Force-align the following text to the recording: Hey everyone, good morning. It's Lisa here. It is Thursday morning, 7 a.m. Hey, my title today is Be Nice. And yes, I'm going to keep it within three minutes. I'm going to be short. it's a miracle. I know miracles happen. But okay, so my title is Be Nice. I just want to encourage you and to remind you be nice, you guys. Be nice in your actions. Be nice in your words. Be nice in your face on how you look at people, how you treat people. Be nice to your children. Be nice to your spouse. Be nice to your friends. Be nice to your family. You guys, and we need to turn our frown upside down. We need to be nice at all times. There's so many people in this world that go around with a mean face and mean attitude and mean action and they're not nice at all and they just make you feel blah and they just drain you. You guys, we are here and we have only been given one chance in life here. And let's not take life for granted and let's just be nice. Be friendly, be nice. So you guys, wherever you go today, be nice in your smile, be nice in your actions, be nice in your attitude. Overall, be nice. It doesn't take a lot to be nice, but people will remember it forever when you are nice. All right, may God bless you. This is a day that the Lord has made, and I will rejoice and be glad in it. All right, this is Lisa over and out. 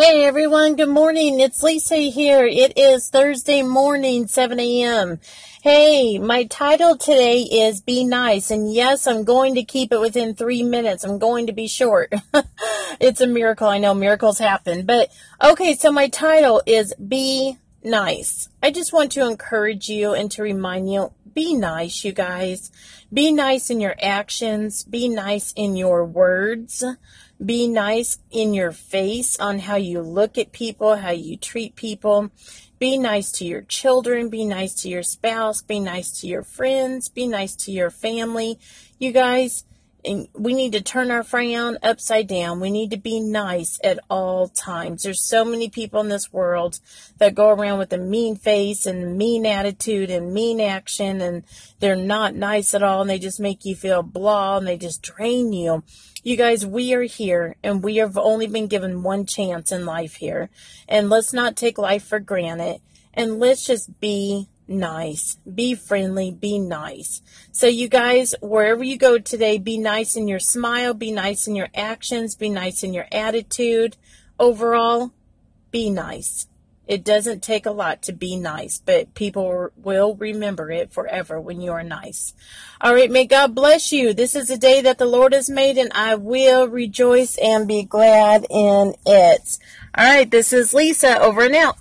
Hey 0.00 0.24
everyone, 0.24 0.76
good 0.76 0.88
morning. 0.88 1.40
It's 1.40 1.62
Lisa 1.62 1.96
here. 1.96 2.46
It 2.46 2.72
is 2.78 3.10
Thursday 3.10 3.60
morning, 3.60 4.28
7 4.28 4.58
a.m. 4.58 5.20
Hey, 5.60 6.18
my 6.18 6.44
title 6.44 6.96
today 6.96 7.42
is 7.42 7.82
Be 7.82 8.04
Nice. 8.04 8.50
And 8.50 8.72
yes, 8.72 9.06
I'm 9.06 9.24
going 9.24 9.56
to 9.56 9.62
keep 9.62 9.92
it 9.92 10.00
within 10.00 10.34
three 10.34 10.62
minutes. 10.62 11.04
I'm 11.04 11.18
going 11.18 11.48
to 11.48 11.52
be 11.52 11.68
short. 11.68 12.14
it's 12.98 13.20
a 13.20 13.26
miracle. 13.26 13.68
I 13.68 13.76
know 13.76 13.92
miracles 13.92 14.38
happen. 14.38 14.86
But 14.86 15.10
okay, 15.44 15.74
so 15.74 15.92
my 15.92 16.08
title 16.08 16.62
is 16.64 16.94
Be 16.94 17.58
Nice. 17.84 18.48
I 18.62 18.70
just 18.70 18.94
want 18.94 19.12
to 19.12 19.26
encourage 19.26 19.90
you 19.90 20.14
and 20.14 20.30
to 20.30 20.42
remind 20.42 20.90
you 20.90 21.12
be 21.34 21.54
nice, 21.54 22.04
you 22.04 22.12
guys. 22.12 22.70
Be 23.12 23.32
nice 23.32 23.70
in 23.70 23.80
your 23.80 23.96
actions. 24.00 24.84
Be 24.84 25.08
nice 25.08 25.52
in 25.56 25.76
your 25.76 26.04
words. 26.04 26.84
Be 27.44 27.68
nice 27.68 28.18
in 28.30 28.54
your 28.54 28.72
face 28.72 29.38
on 29.38 29.60
how 29.60 29.76
you 29.76 30.02
look 30.02 30.36
at 30.36 30.52
people, 30.52 30.96
how 30.96 31.10
you 31.10 31.36
treat 31.36 31.74
people. 31.74 32.30
Be 32.78 32.98
nice 32.98 33.30
to 33.32 33.44
your 33.44 33.62
children. 33.62 34.28
Be 34.28 34.44
nice 34.44 34.74
to 34.82 34.88
your 34.88 35.02
spouse. 35.02 35.62
Be 35.62 35.80
nice 35.80 36.20
to 36.20 36.26
your 36.26 36.42
friends. 36.42 37.08
Be 37.08 37.26
nice 37.26 37.54
to 37.56 37.72
your 37.72 37.90
family. 37.90 38.58
You 38.98 39.12
guys, 39.12 39.64
and 40.04 40.28
we 40.34 40.54
need 40.54 40.72
to 40.72 40.80
turn 40.80 41.10
our 41.10 41.22
frown 41.22 41.78
upside 41.82 42.26
down. 42.26 42.60
We 42.60 42.70
need 42.70 42.90
to 42.90 42.96
be 42.96 43.20
nice 43.20 43.78
at 43.84 43.98
all 44.08 44.48
times. 44.48 45.02
There's 45.02 45.22
so 45.22 45.44
many 45.44 45.68
people 45.68 46.00
in 46.00 46.08
this 46.08 46.32
world 46.32 46.80
that 47.18 47.34
go 47.34 47.50
around 47.50 47.78
with 47.78 47.92
a 47.92 47.98
mean 47.98 48.36
face 48.36 48.86
and 48.86 49.16
mean 49.16 49.46
attitude 49.46 50.10
and 50.10 50.32
mean 50.32 50.60
action 50.60 51.20
and 51.20 51.44
they're 51.78 51.96
not 51.96 52.34
nice 52.34 52.74
at 52.74 52.82
all 52.82 53.02
and 53.02 53.10
they 53.10 53.18
just 53.18 53.40
make 53.40 53.64
you 53.64 53.74
feel 53.74 54.02
blah 54.02 54.58
and 54.58 54.66
they 54.66 54.76
just 54.76 55.02
drain 55.02 55.52
you. 55.52 55.82
You 56.22 56.36
guys, 56.36 56.66
we 56.66 56.92
are 56.94 57.02
here 57.02 57.56
and 57.62 57.82
we 57.82 57.96
have 57.96 58.18
only 58.18 58.46
been 58.46 58.66
given 58.66 59.02
one 59.02 59.26
chance 59.26 59.72
in 59.72 59.86
life 59.86 60.14
here. 60.14 60.50
And 60.88 61.08
let's 61.08 61.32
not 61.32 61.56
take 61.56 61.78
life 61.78 62.04
for 62.04 62.20
granted 62.20 62.80
and 63.14 63.38
let's 63.38 63.66
just 63.66 64.00
be 64.00 64.48
nice. 64.70 65.36
Be 65.52 65.74
friendly, 65.74 66.30
be 66.30 66.58
nice. 66.58 67.20
So 67.52 67.66
you 67.66 67.88
guys, 67.88 68.34
wherever 68.40 68.82
you 68.82 68.96
go 68.96 69.18
today, 69.18 69.58
be 69.58 69.76
nice 69.76 70.16
in 70.16 70.28
your 70.28 70.38
smile, 70.38 70.94
be 70.94 71.10
nice 71.10 71.46
in 71.46 71.54
your 71.56 71.68
actions, 71.74 72.36
be 72.36 72.48
nice 72.48 72.82
in 72.82 72.94
your 72.94 73.06
attitude. 73.12 73.96
Overall, 74.38 75.12
be 75.70 75.90
nice. 75.90 76.46
It 76.86 77.04
doesn't 77.04 77.44
take 77.44 77.66
a 77.66 77.70
lot 77.70 78.02
to 78.02 78.12
be 78.12 78.36
nice, 78.36 78.82
but 78.84 79.14
people 79.14 79.68
will 79.76 80.16
remember 80.16 80.72
it 80.72 80.92
forever 80.92 81.40
when 81.40 81.60
you 81.60 81.70
are 81.70 81.84
nice. 81.84 82.34
All 82.80 82.94
right, 82.94 83.10
may 83.10 83.26
God 83.26 83.54
bless 83.54 83.92
you. 83.92 84.12
This 84.12 84.34
is 84.34 84.50
a 84.50 84.58
day 84.58 84.80
that 84.80 84.98
the 84.98 85.06
Lord 85.06 85.32
has 85.32 85.48
made, 85.48 85.78
and 85.78 85.92
I 85.94 86.16
will 86.16 86.66
rejoice 86.66 87.38
and 87.38 87.68
be 87.68 87.84
glad 87.84 88.44
in 88.50 88.94
it. 89.06 89.58
All 89.96 90.04
right, 90.04 90.28
this 90.28 90.52
is 90.52 90.74
Lisa 90.74 91.20
over 91.20 91.42
and 91.42 91.54
out. 91.54 91.76